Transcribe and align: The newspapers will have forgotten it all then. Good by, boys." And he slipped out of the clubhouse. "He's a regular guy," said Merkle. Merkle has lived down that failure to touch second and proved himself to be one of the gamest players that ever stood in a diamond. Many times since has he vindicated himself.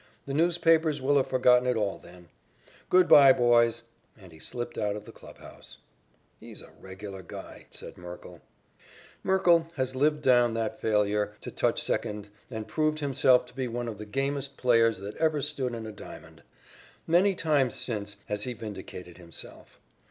The 0.25 0.33
newspapers 0.33 0.99
will 0.99 1.15
have 1.17 1.27
forgotten 1.27 1.67
it 1.67 1.77
all 1.77 1.99
then. 1.99 2.29
Good 2.89 3.07
by, 3.07 3.31
boys." 3.33 3.83
And 4.17 4.31
he 4.31 4.39
slipped 4.39 4.79
out 4.79 4.95
of 4.95 5.05
the 5.05 5.11
clubhouse. 5.11 5.77
"He's 6.39 6.59
a 6.63 6.71
regular 6.81 7.21
guy," 7.21 7.67
said 7.69 7.99
Merkle. 7.99 8.41
Merkle 9.21 9.67
has 9.75 9.95
lived 9.95 10.23
down 10.23 10.55
that 10.55 10.81
failure 10.81 11.35
to 11.41 11.51
touch 11.51 11.83
second 11.83 12.29
and 12.49 12.67
proved 12.67 12.97
himself 12.97 13.45
to 13.45 13.53
be 13.55 13.67
one 13.67 13.87
of 13.87 13.99
the 13.99 14.07
gamest 14.07 14.57
players 14.57 14.97
that 15.01 15.17
ever 15.17 15.39
stood 15.39 15.75
in 15.75 15.85
a 15.85 15.91
diamond. 15.91 16.41
Many 17.05 17.35
times 17.35 17.75
since 17.75 18.17
has 18.25 18.45
he 18.45 18.53
vindicated 18.53 19.19
himself. 19.19 19.79